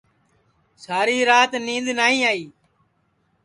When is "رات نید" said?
1.29-1.85